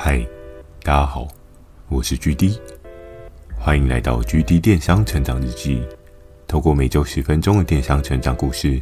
[0.00, 0.24] 嗨，
[0.84, 1.26] 大家好，
[1.88, 2.56] 我是 GD，
[3.58, 5.82] 欢迎来到 GD 电商成长日记。
[6.46, 8.80] 透过每周十分钟的电商成长故事，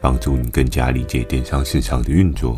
[0.00, 2.56] 帮助你更加理解电商市场的运作。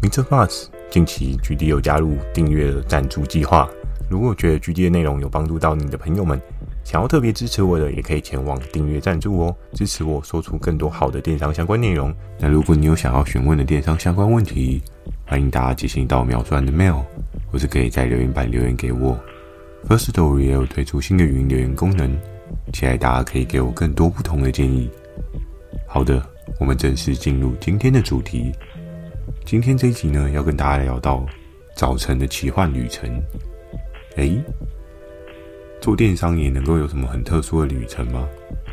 [0.00, 0.24] Mr.
[0.24, 3.68] Buzz，近期 GD 有加入订阅赞助计划，
[4.08, 6.40] 如果觉得 GD 的内容有帮助到你的朋友们，
[6.84, 12.14] 想要特别支持我的，也可以前往订阅赞助哦，支持我说出更多好的电商相关内容。
[12.38, 14.82] 那如果你有想要询问的电商相关问题，
[15.30, 17.04] 欢迎大家寄信到秒转的 mail，
[17.52, 19.16] 或是可以在留言板留言给我。
[19.88, 22.10] First Story 也有推出新的语音留言功能，
[22.72, 24.90] 期待大家可以给我更多不同的建议。
[25.86, 26.20] 好的，
[26.58, 28.50] 我们正式进入今天的主题。
[29.44, 31.24] 今天这一集呢，要跟大家聊到
[31.76, 33.08] 早晨的奇幻旅程。
[34.16, 34.36] 诶。
[35.80, 38.28] 做电商也能够有什么很特殊的旅程吗？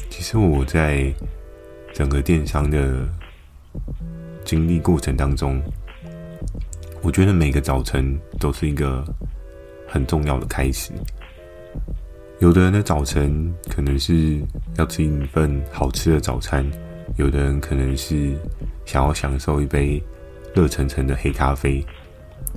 [0.10, 1.14] 其实我在
[1.94, 3.08] 整个电商的
[4.44, 5.62] 经历过程当中，
[7.02, 9.04] 我觉得每个早晨都是一个
[9.88, 10.92] 很重要的开始。
[12.40, 14.40] 有的人的早晨可能是
[14.78, 16.66] 要吃一份好吃的早餐，
[17.18, 18.36] 有的人可能是
[18.86, 20.02] 想要享受一杯
[20.54, 21.86] 热腾腾的黑咖啡，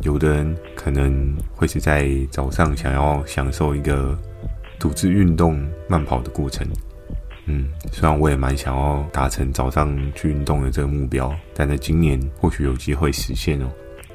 [0.02, 4.18] 有的人可能会是在早上想要享受一个。
[4.78, 6.66] 独自运动慢跑的过程，
[7.44, 13.70] 嗯，虽然我也蛮想要达成早上去运动的这个目标，但在今年或许有机会实现哦。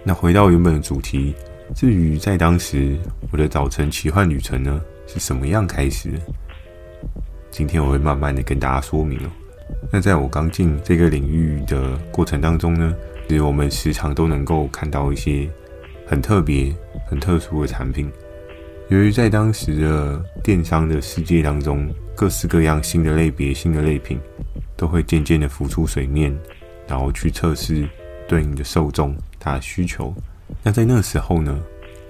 [0.08, 1.34] 那回到原本的主题，
[1.74, 2.96] 至于在当时
[3.32, 6.12] 我的早晨奇幻旅程呢，是什么样开始？
[7.50, 9.32] 今天我会慢慢的跟大家说明哦。
[9.92, 12.96] 那在我刚进这个领域的过程当中呢，
[13.28, 15.50] 其实我们时常都能够看到一些
[16.06, 16.72] 很特别、
[17.08, 18.08] 很特殊的产品。
[18.90, 24.20] 由于在当时的电商的世界当中，各式各样新的类别、新的类品
[24.78, 26.32] 都会渐渐的浮出水面，
[26.88, 27.90] 然后去测试
[28.28, 30.14] 对应的受众他的需求。
[30.64, 31.60] 那在那时候呢，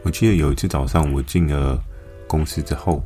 [0.04, 1.82] 我记得有一次早上我进了
[2.28, 3.02] 公司之后，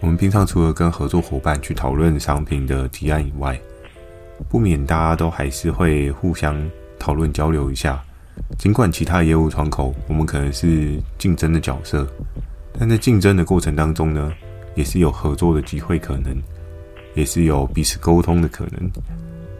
[0.00, 3.58] 我们平常除了跟合作伙伴去讨论商品的提案以外，
[4.48, 6.62] 不免大家都还是会互相
[6.98, 8.02] 讨论交流一下。
[8.58, 12.06] 尽管其他业务窗口，我们可能是竞争的角色。
[12.78, 14.30] 但在竞争的过程当中呢，
[14.74, 16.36] 也是有合作的机会可能，
[17.14, 18.90] 也是有彼此沟通的可能，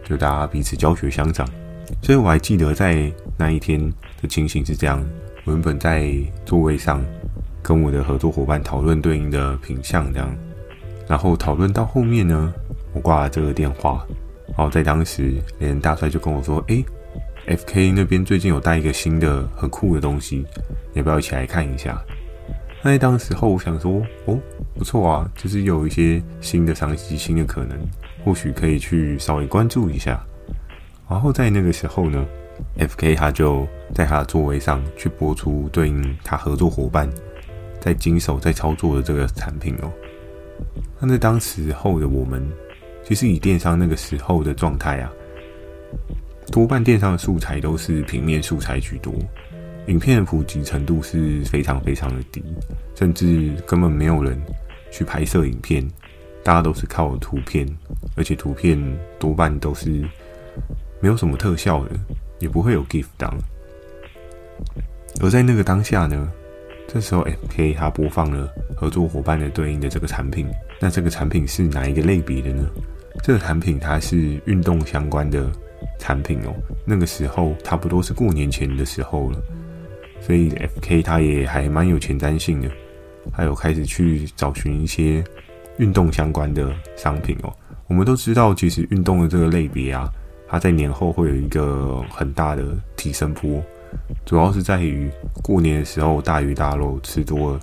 [0.04, 1.48] 就大家彼此教学相长。
[2.02, 3.80] 所以我还记得在那一天
[4.20, 5.04] 的情形是这样：
[5.44, 6.12] 我原本在
[6.44, 7.04] 座位上
[7.62, 10.36] 跟我的合作伙伴讨论对应的品相，这样，
[11.08, 12.52] 然后讨论到后面呢，
[12.92, 14.06] 我挂了这个电话，
[14.48, 16.84] 然后在当时连大帅就跟我说：“诶
[17.46, 20.44] ，FK 那边最近有带一个新的很酷的东西，
[20.94, 22.00] 要不要一起来看一下？”
[22.82, 24.38] 那在当时候，我想说，哦，
[24.74, 27.76] 不错啊，就是有一些新的商机、新的可能，
[28.24, 30.24] 或许可以去稍微关注一下。
[31.08, 32.26] 然后在那个时候呢
[32.78, 37.08] ，FK 他就在他的座位上去播出对应他合作伙伴
[37.80, 39.92] 在经手、在操作的这个产品哦。
[40.98, 42.44] 那在当时候的我们，
[43.04, 45.12] 其实以电商那个时候的状态啊，
[46.50, 49.14] 多半电商的素材都是平面素材居多。
[49.86, 52.42] 影片的普及程度是非常非常的低，
[52.96, 54.36] 甚至根本没有人
[54.90, 55.86] 去拍摄影片，
[56.42, 57.64] 大家都是靠图片，
[58.16, 58.76] 而且图片
[59.20, 60.02] 多半都是
[61.00, 61.90] 没有什么特效的，
[62.38, 63.36] 也不会有 GIF 档。
[65.20, 66.30] 而在那个当下呢，
[66.86, 70.46] 这时候 FK 他播放了合作伙伴的对应的这个产品，
[70.80, 72.68] 那这个产品是哪一个类别的呢？
[73.22, 75.50] 这个产品它是运动相关的
[75.98, 76.54] 产品哦，
[76.84, 79.42] 那个时候差不多是过年前的时候了。
[80.20, 82.70] 所以，FK 它也还蛮有前瞻性的，
[83.32, 85.24] 还有开始去找寻一些
[85.78, 87.50] 运动相关的商品哦。
[87.86, 90.12] 我们都知道，其实运动的这个类别啊，
[90.48, 92.64] 它在年后会有一个很大的
[92.96, 93.62] 提升波，
[94.24, 95.10] 主要是在于
[95.42, 97.60] 过年的时候大鱼大肉吃多了，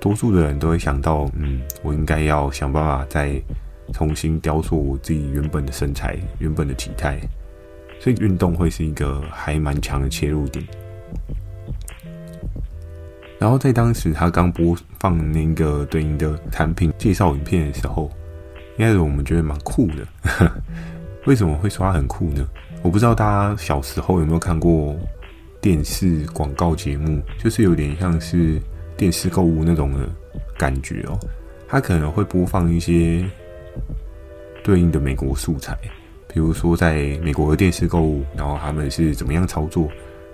[0.00, 3.40] 多数的人都会想到，嗯，我应该要想办法再
[3.92, 7.18] 重新雕塑我自己原本的身材、原本的体态，
[8.00, 10.64] 所以运动会是一个还蛮强的切入点。
[13.38, 18.10] 然后在当时他刚播放那个对应的产品介绍影片的时候，
[18.76, 20.52] 应该是我们觉得蛮酷的。
[21.26, 22.48] 为什么会说它很酷呢？
[22.82, 24.96] 我不知道大家小时候有没有看过
[25.60, 28.60] 电视广告节目，就是有点像是
[28.96, 30.08] 电视购物那种的
[30.56, 31.18] 感觉哦。
[31.68, 33.24] 它可能会播放一些
[34.62, 35.76] 对应的美国素材，
[36.32, 39.88] 比如说在美国的电视购物，然后他们是怎么样操作，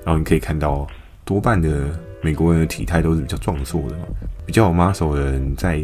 [0.04, 0.86] 然后你可以看到
[1.24, 1.90] 多半的。
[2.24, 4.06] 美国人的体态都是比较壮硕的嘛，
[4.46, 5.82] 比较有 muscle 的人在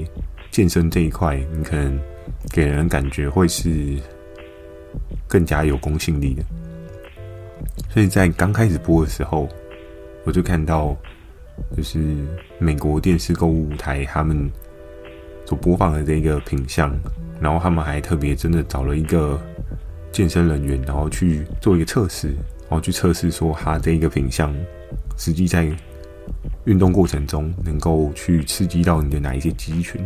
[0.52, 1.98] 健身这一块，你可能
[2.52, 3.96] 给人感觉会是
[5.28, 6.42] 更加有公信力的。
[7.90, 9.48] 所以在刚开始播的时候，
[10.24, 10.96] 我就看到
[11.76, 11.98] 就是
[12.58, 14.50] 美国电视购物台他们
[15.46, 16.92] 所播放的这个品相，
[17.40, 19.40] 然后他们还特别真的找了一个
[20.12, 24.54] 健身人员，然后去做一个测试，然后去测试说他这一个品相
[25.16, 25.70] 实际在
[26.64, 30.00] 运动过程中能够去刺激到你的哪一些肌群。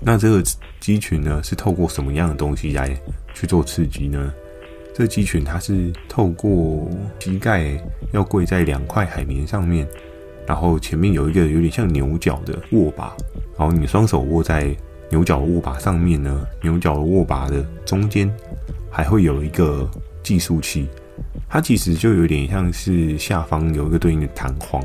[0.00, 0.42] 那这个
[0.80, 2.96] 肌群呢，是透过什么样的东西来
[3.34, 4.32] 去做刺激呢？
[4.94, 6.88] 这个肌群它是透过
[7.18, 7.80] 膝盖
[8.12, 9.86] 要跪在两块海绵上面，
[10.46, 13.16] 然后前面有一个有点像牛角的握把，
[13.56, 14.76] 然后你双手握在
[15.10, 18.30] 牛角的握把上面呢，牛角的握把的中间
[18.90, 19.90] 还会有一个
[20.22, 20.88] 计数器，
[21.48, 24.84] 它其实就有点像是下方有一个对应的弹簧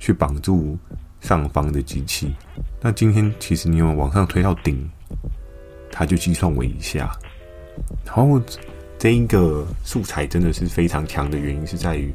[0.00, 0.76] 去绑住
[1.20, 2.34] 上方的机器。
[2.86, 4.86] 那今天其实你有往上推到顶，
[5.90, 7.10] 它就计算为一下。
[8.04, 8.38] 然后
[8.98, 12.12] 这一个素材真的是非常强的原因是在于，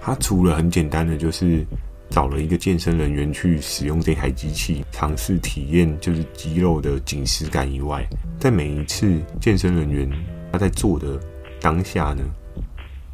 [0.00, 1.62] 它除了很简单的就是
[2.08, 8.02] 找了一个健身人员去使用这台机器，尝试体验就是肌肉的紧实感以外，
[8.40, 10.10] 在每一次健身人员
[10.50, 11.20] 他在做的
[11.60, 12.24] 当下呢，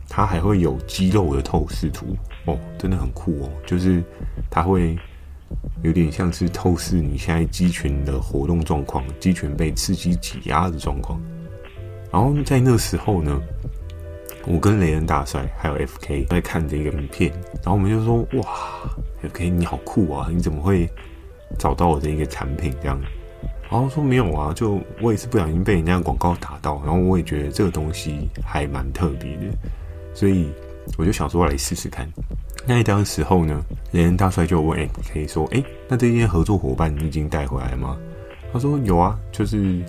[0.08, 4.00] 他还会有肌肉的透视图哦，真的很酷哦，就是
[4.48, 4.96] 他会。
[5.82, 11.20] 有点像是透视你现在肌群的活动状况，肌群被刺激挤压的状况。
[12.10, 13.40] 然后在那时候呢，
[14.46, 17.30] 我跟雷恩大帅还有 FK 在看这个影片，
[17.62, 18.48] 然后我们就说：“哇
[19.22, 20.28] ，FK 你好酷啊！
[20.32, 20.88] 你怎么会
[21.58, 23.00] 找到我的一个产品这样？”
[23.70, 29.44] 然后说：“没有啊，就我也是不小心被人家广告打到，然后我也觉得这个东西还蛮特别的，
[30.14, 30.48] 所以
[30.96, 32.08] 我就想说来试试看。”
[32.66, 37.96] 那当时候呢，雷恩大帅就问 FK 说：“哎、那这些合作伙伴你已经带回来吗？”
[38.52, 39.82] 他说：“有啊，就是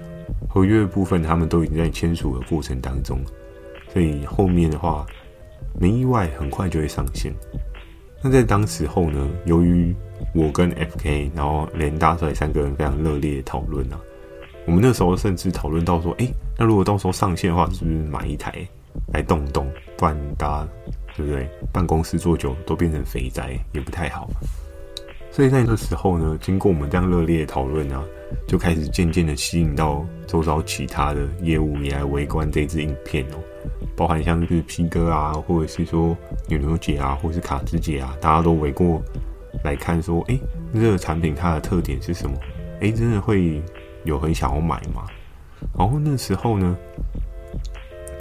[0.47, 3.19] 合约的部分他们都已经在签署的过程当中，
[3.93, 5.05] 所以后面的话
[5.79, 7.33] 没意外，很快就会上线。”
[8.21, 9.95] 那在当时候呢，由于
[10.33, 13.99] 我跟 FK，然后雷恩大帅三个人非常热烈的讨论啊，
[14.65, 18.67] 我们那时候甚至讨论到说：“哎、那如果到时候上线的话，是不是买一台
[19.13, 20.67] 来动动，不然大家。”
[21.17, 21.49] 对不对？
[21.73, 24.29] 办公室坐久都变成肥宅，也不太好。
[25.29, 28.01] 所以在那时候呢，经过我们这样热烈的讨论啊，
[28.47, 33.37] 就开始渐渐的吸引到周遭其他的业务也来围观这支影片哦。
[33.97, 36.15] 包含像是 P 哥啊，或者是说
[36.47, 39.01] 牛牛姐啊，或者是卡兹姐啊，大家都围过
[39.65, 40.39] 来看，说：哎，
[40.73, 42.37] 这个产品它的特点是什么？
[42.79, 43.61] 哎，真的会
[44.05, 45.05] 有很想要买吗？
[45.77, 46.77] 然后那时候呢，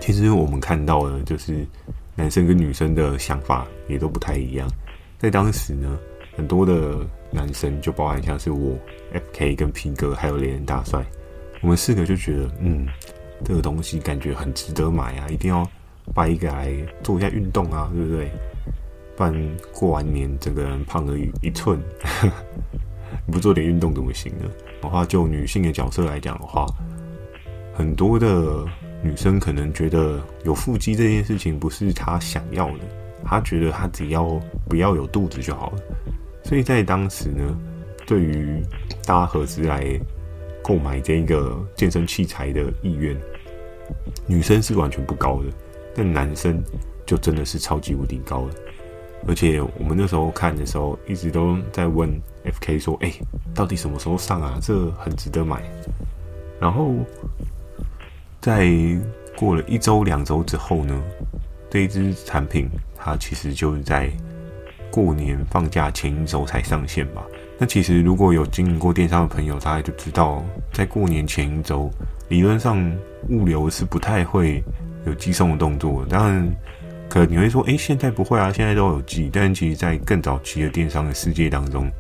[0.09, 1.67] 其实我们看到的就是。
[2.17, 4.69] 男生跟女生的想法也都不太一样，
[5.19, 5.97] 在当时呢，
[6.35, 6.97] 很多的
[7.31, 8.77] 男生就包含像是我、
[9.13, 11.01] FK 跟平哥，还有猎人大帅，
[11.61, 12.89] 我们四个就觉得，嗯，
[13.45, 15.65] 这个东西感觉很值得买啊，一定要
[16.13, 16.75] 买一个来
[17.05, 18.29] 做一下运动啊，对不对？
[19.17, 21.81] 不然过完年整个人胖了一一寸，
[23.31, 24.51] 不做点运动怎么行呢？
[24.83, 26.67] 的话，就女性的角色来讲的话，
[27.73, 28.67] 很多的。
[29.01, 32.85] 女生可能觉得有腹肌这件事情不是她想要的，
[33.25, 34.25] 她觉得她只要
[34.69, 35.79] 不要有肚子就好了。
[36.43, 37.57] 所以在当时呢，
[38.07, 38.61] 对于
[39.07, 39.85] 大家合资来
[40.63, 43.17] 购买这个健身器材的意愿，
[44.27, 45.49] 女生是完全不高的，
[45.95, 46.61] 但男生
[47.07, 48.55] 就真的是超级无敌高了。
[49.29, 52.11] 而且我们那时候看的时候，一直都在问
[52.45, 53.13] FK 说：“哎，
[53.55, 54.59] 到底什么时候上啊？
[54.61, 55.63] 这很值得买。”
[56.61, 56.95] 然后。
[58.41, 58.71] 在
[59.37, 61.01] 过了一周、两周之后呢，
[61.71, 64.11] 这一支产品它其实就是在
[64.91, 67.25] 过年放假前一周才上线吧。
[67.59, 70.43] 那其实如果有经营过电商的朋友，大概就知道，
[70.73, 71.91] 在过年前一周，
[72.29, 72.81] 理论上
[73.29, 74.63] 物流是不太会
[75.05, 76.07] 有寄送的动作。
[76.09, 76.49] 当然，
[77.09, 79.29] 可能你会说，诶，现在不会啊，现在都有寄。
[79.33, 81.91] 但其实，在更早期的电商的世界当中，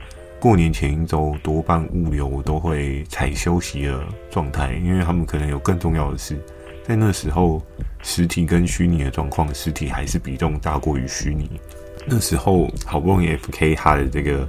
[0.40, 6.38] 过年前一周多半物流都会采休息的状态，因为他们可能有更重要的事。
[6.85, 7.61] 在那时候，
[8.02, 11.61] 实体跟虚拟的状况，实体还是比重大过于虚拟。
[12.07, 14.49] 那时候好不容易 FK 他的这个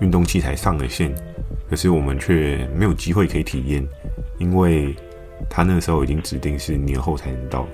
[0.00, 1.14] 运动器材上了线，
[1.70, 3.86] 可是我们却没有机会可以体验，
[4.38, 4.94] 因为
[5.48, 7.66] 他那时候已经指定是年后才能到。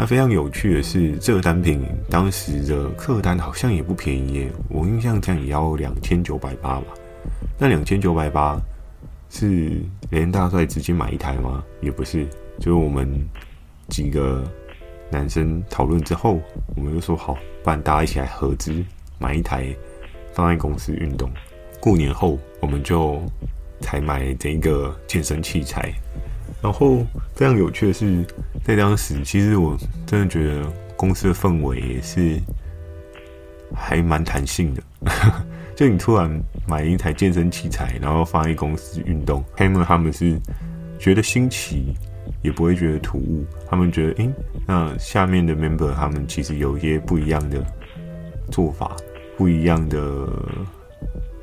[0.00, 6.86] 那非常有趣的是，这个单品当时的客单好像也不便宜耶，我印象这样也要两千九百八吧。
[7.58, 8.58] 那两千九百八
[9.28, 9.78] 是
[10.08, 11.62] 连大帅直接买一台吗？
[11.82, 12.26] 也不是，
[12.58, 13.06] 就是我们
[13.90, 14.42] 几个
[15.10, 16.40] 男生讨论之后，
[16.74, 18.82] 我们就说好，不然大家一起来合资
[19.18, 19.66] 买一台，
[20.32, 21.30] 放在公司运动。
[21.78, 23.20] 过年后，我们就
[23.82, 25.92] 才买这一个健身器材。
[26.62, 27.04] 然后
[27.34, 28.24] 非常有趣的是，
[28.64, 29.76] 在当时，其实我
[30.06, 30.64] 真的觉得
[30.96, 32.40] 公司的氛围也是
[33.74, 34.82] 还蛮弹性的。
[35.74, 36.30] 就你突然
[36.68, 40.38] 买一台健身器材，然后放在公司运动，Hammer 他们是
[40.98, 41.94] 觉得新奇，
[42.42, 43.46] 也不会觉得突兀。
[43.68, 44.30] 他们觉得，诶，
[44.66, 47.64] 那下面的 member 他们其实有一些不一样的
[48.50, 48.94] 做法，
[49.38, 50.28] 不一样的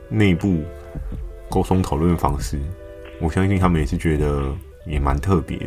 [0.08, 0.62] 内部
[1.50, 2.60] 沟通讨论方式。
[3.20, 4.56] 我相信他们也是觉得
[4.86, 5.66] 也蛮特别的。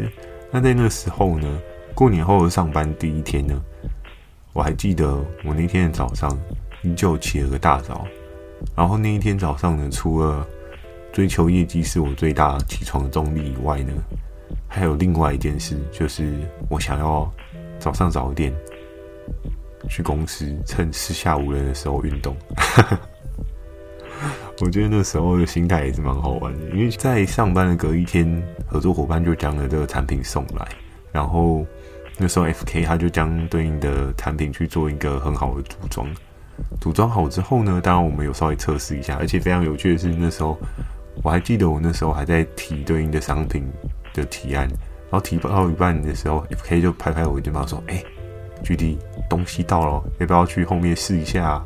[0.51, 1.61] 那在那时候呢，
[1.95, 3.61] 过年后上班第一天呢，
[4.53, 5.15] 我还记得
[5.45, 6.37] 我那天的早上
[6.83, 8.07] 依旧起了个大早。
[8.77, 10.47] 然后那一天早上呢，除了
[11.13, 13.93] 追求业绩是我最大起床的动力以外呢，
[14.67, 16.35] 还有另外一件事，就是
[16.69, 17.31] 我想要
[17.79, 18.53] 早上早一点
[19.89, 22.37] 去公司，趁四下无人的时候运动。
[24.61, 30.69] 我觉得那时候的心态也是蛮好玩的，因为在上班的隔一天，合作伙伴就将了这个产品送来，
[31.13, 31.65] 然后
[32.19, 36.07] 那时候 FK 他就将对应的产品去做一个很好的组装。
[36.79, 40.59] 组装好之后呢，当然我们有稍微测试一下，而且非常有趣的是，那时候
[41.23, 43.65] 我还记得我那时候还在提对应的商品
[44.13, 44.69] 的提案，
[45.11, 48.05] 然后提到一半的时候，FK 就拍拍我肩膀说：“哎
[48.63, 51.65] ，GD，东西到了，要不要去后面试一下？”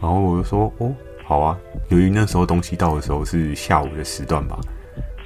[0.00, 0.90] 然后我就说：“哦，
[1.30, 1.56] 好啊。”
[1.88, 4.58] 由于那时候东西到的时候是下午的时段吧，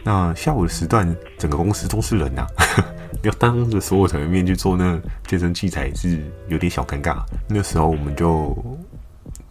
[0.04, 2.62] 那下午的时段整个公司都是人呐、啊，
[3.25, 7.23] 要当着所有人的面去做那健身器材是有点小尴尬。
[7.49, 8.54] 那时候我们就。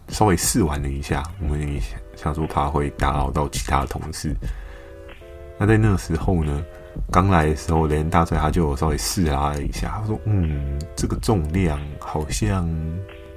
[0.08, 1.80] 稍微试玩了一下，我们也
[2.14, 4.36] 想说怕会打扰到其他的同事。
[5.58, 6.62] 那在那个时候呢，
[7.10, 12.68] 刚来的时候，雷恩大帅他就稍微试拉了一下，他说：“嗯，这个重量好像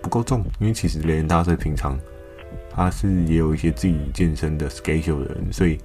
[0.02, 1.98] 不够重。”因为其实雷恩大帅平常
[2.78, 5.80] 他是也有一些自己健身的 schedule 的人，所以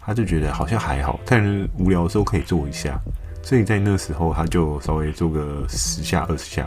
[0.00, 2.98] 他就觉得好像还好，但是无聊的时候可以做一下。
[3.42, 6.66] 所以在那时候，他就稍微做个十下、二十下。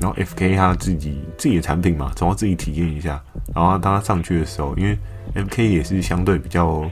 [0.00, 3.22] 然后 FK 他自己自己的产品嘛，总要自己体验一下。
[3.54, 4.98] 然后当他上去的时候，因为
[5.36, 6.90] FK 也是相对比较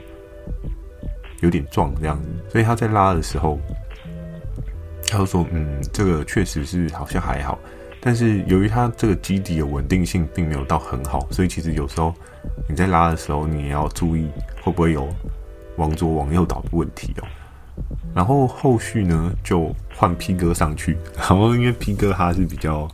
[1.41, 3.59] 有点壮这样子，所以他在拉的时候，
[5.09, 7.59] 他就说：“嗯，这个确实是好像还好，
[8.05, 12.13] 但是由于它这个基底的稳定性并没有到很好，所以其实有时候
[12.67, 14.27] 你在拉的时候，你也要注意
[14.61, 15.07] 会不会有
[15.77, 17.27] 往左往右倒的问题哦。”
[18.13, 20.97] 然后后续呢，就换 P 哥上去。
[21.15, 22.87] 然后因为 P 哥他是比较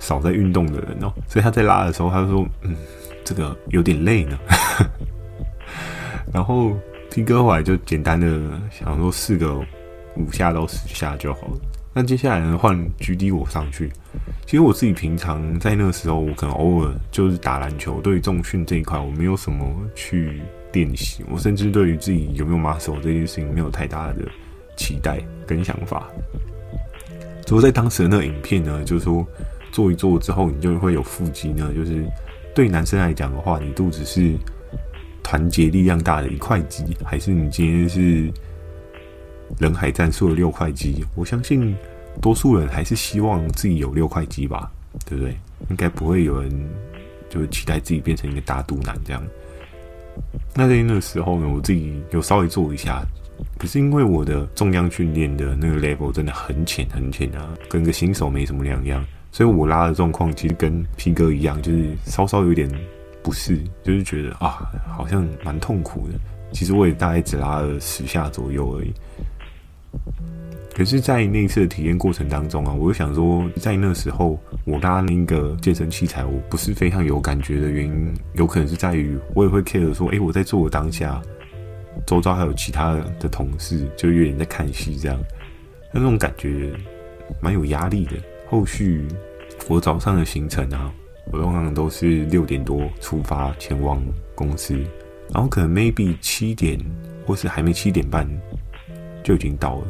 [0.00, 2.74] 少在运动的人哦，所以他在拉的时候，他说：“嗯，
[3.24, 4.38] 这个有点累呢。
[6.32, 6.72] ”然后
[7.10, 8.26] P 哥后来就简单的
[8.70, 9.54] 想说四个
[10.16, 11.58] 五下到十下就好了。
[11.96, 13.90] 那接下来呢，换 GD 我上去。
[14.44, 20.42] 其实我自己平常在那个时候，我可能偶尔就是打篮球，对于重训这一块我没有什么去
[20.74, 24.16] 练习，我甚至对于自己有没有 muscle 这件事情没有太大的。
[24.76, 26.06] 期待跟想法，
[27.46, 29.26] 只不过在当时的那个影片呢，就是说
[29.72, 31.72] 做一做之后，你就会有腹肌呢。
[31.74, 32.04] 就是
[32.54, 34.34] 对男生来讲的话，你肚子是
[35.22, 38.30] 团结力量大的一块肌，还是你今天是
[39.58, 41.04] 人海战术的六块肌？
[41.14, 41.74] 我相信
[42.20, 44.70] 多数人还是希望自己有六块肌吧，
[45.04, 45.36] 对不对？
[45.70, 46.50] 应该不会有人
[47.28, 49.22] 就期待自己变成一个大肚腩这样。
[50.54, 53.04] 那在那个时候呢，我自己有稍微做一下。
[53.58, 62.66] 可是因为我的重量训练的那个 level 真的很浅很浅啊，跟个新手没什么两样，所以我拉的状况其实跟 P 哥一样，就是稍稍有点
[63.22, 66.18] 不适，就是觉得啊，好像蛮痛苦的。
[66.50, 68.94] 其实我也大概只拉了十下左右而已。
[70.74, 81.22] 可是，在那次的体验过程当中啊，我就想说，在那时候我拉那个健身器材，我不是非常有感觉的原因，有可能是在于我也会 care 说，诶，我在做的当下。
[82.06, 85.18] 周遭还有其他的同事，就有点在看戏这样，
[85.90, 86.70] 那种感觉
[87.40, 88.12] 蛮有压力的。
[88.46, 89.08] 后续
[89.66, 90.92] 我早上的行程啊，
[91.32, 93.98] 我通常都是六点多出发前往
[94.34, 94.74] 公司，
[95.32, 96.78] 然后可能 maybe 七点
[97.26, 98.28] 或是还没七点半
[99.26, 99.86] 就已经到了。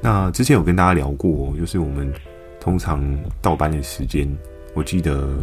[0.00, 2.12] 那之前有跟大家聊过，就是我们
[2.58, 3.00] 通常
[3.40, 4.28] 到班的时间，
[4.74, 5.38] 我记得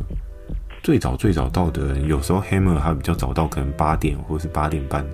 [0.84, 5.06] 最早最早到的人，有时候 Hammer 还比较早到，可能八点或是八点半。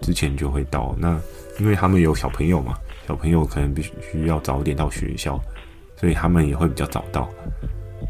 [0.00, 1.20] 之前就会到，那
[1.60, 5.40] 因为他们有小朋友嘛，小朋友可能必须需要早点到学校，
[5.96, 7.28] 所以他们也会比较早到。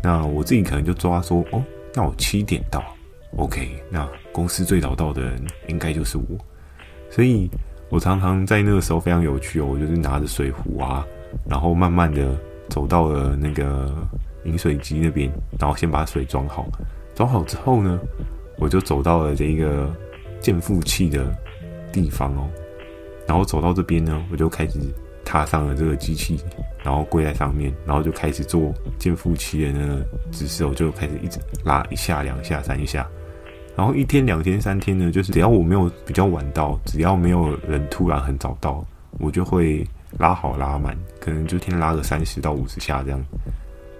[0.02, 1.62] 那我自己可能就抓说，哦，
[1.94, 2.82] 那我七点到
[3.36, 6.24] ，OK，那公司最早到的人应该就是我，
[7.10, 7.50] 所以
[7.92, 11.06] 我常常在那个时候非常有趣哦，我就是拿着水壶啊，
[11.46, 12.34] 然后慢慢的
[12.70, 13.94] 走到了那个
[14.44, 15.30] 饮水机那边，
[15.60, 16.66] 然后先把水装好，
[17.14, 18.00] 装好之后呢，
[18.56, 19.94] 我就走到了这一个
[20.40, 21.30] 健腹器的
[21.92, 22.48] 地方哦，
[23.26, 24.78] 然后走到这边呢，我就开始
[25.22, 26.40] 踏上了这个机器，
[26.82, 33.06] 然后跪在上面，然后就开始做健腹器的那个姿势，我就开始一直拉一下、两下、三下，
[33.76, 38.84] 然后一天、两天、三天呢，就是只要我没有比较晚到，只要没有人突然很早到，
[39.18, 39.86] 我就会
[40.18, 43.20] 拉好拉满，可能就天拉个三十到五十下这样。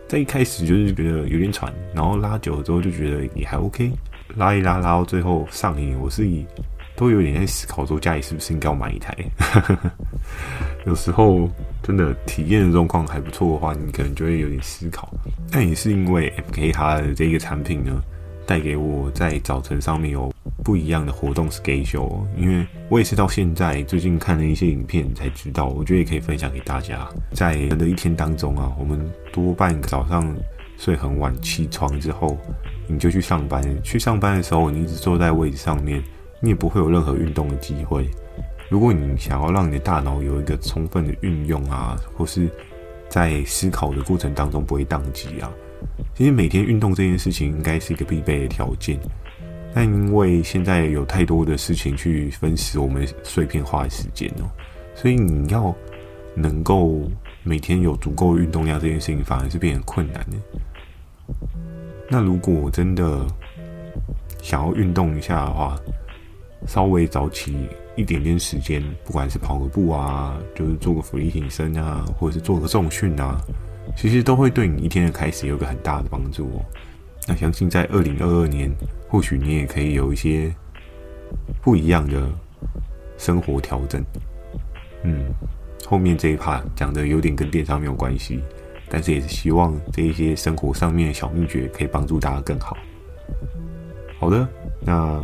[0.09, 3.91] 在一开始就是觉得有点喘，然后拉久了之后就觉得也还 OK，
[4.37, 6.47] 拉一拉拉到最后上瘾，我是以。
[6.95, 9.17] 都有点在思考说，家里是不是应该要买一台？
[10.85, 11.49] 有时候
[11.83, 15.11] 真的体验的状况还不错的话，你可能就会有点思考。
[15.51, 18.03] 但也是因为 F K 它的这个产品呢，
[18.53, 20.31] 带给我在早晨上面有
[20.63, 22.21] 不一样的活动 schedule。
[22.37, 27.09] 因为我也是到现在最近看了一些影片才知道，我觉得也可以分享给大家。
[27.33, 30.37] 在人的一天当中啊，我们多半早上
[30.77, 32.37] 睡很晚，起床之后
[32.87, 33.65] 你就去上班。
[33.83, 36.03] 去上班的时候，你一直坐在位置上面。
[36.45, 38.07] 你也不会有任何运动的机会。
[38.69, 42.51] 如果你想要让你的大脑有一个充分的运用啊，或是
[43.09, 45.51] 在思考的过程当中不会宕机啊，
[46.15, 48.99] 其实每天运动这件事情应该是一个必备的条件。
[49.75, 54.45] 但因为现在有太多的事情去分食我们碎片化的时间哦，
[54.95, 55.75] 所以你要
[56.35, 57.01] 能够
[57.43, 60.37] 每天有足够运动量，这件事情反而是变得困难的。
[62.11, 63.27] 那如果真的
[64.43, 65.75] 想要运动一下的话，
[66.67, 67.57] 稍微早起
[67.97, 73.41] 一点点时间，不管是跑个步啊，就是做个伏地挺身啊，或者是做个重训啊，
[73.97, 76.65] 其实都会对你一天的开始有个很大的帮助哦。
[77.29, 78.71] 那相信在二零二二年，
[79.09, 80.53] 或许你也可以有一些
[81.61, 82.29] 不一样的
[83.17, 84.03] 生活调整。
[85.05, 85.33] 嗯，
[85.87, 88.41] 后面这一 part 讲的有点跟电商没有关系，
[88.89, 92.77] 但是也是希望这一些生活上面的小秘诀可以帮助大家更好。
[94.19, 94.49] 好的，
[94.81, 95.23] 那。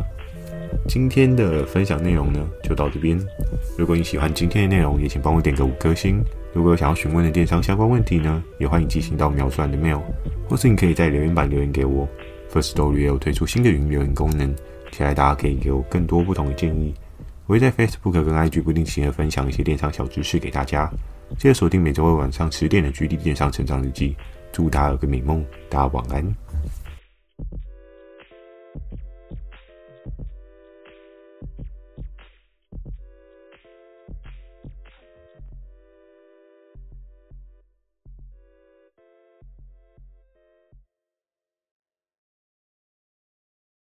[0.87, 3.19] 今天的分享内容呢，就到这边。
[3.75, 6.23] 如果你喜欢今天的内容，也请帮我点个五颗星。
[6.51, 10.01] 如果有想要询问的电商相关问题呢，也欢迎寄信到描述栏的 mail，
[10.47, 12.07] 或是你可以在留言板留言给我。
[12.51, 14.55] Firstory 也有推出新的语音留言功能，
[14.91, 16.93] 期待大家可以给我更多不同的建议。
[17.45, 20.89] 我会在 Facebook 跟 IG 不定期的分享一些电商小知识给大家。
[21.37, 24.09] 记得锁定每周二晚上十点的《GD 电商成长日记》，
[24.51, 26.35] 祝大家有个美梦，大家晚安。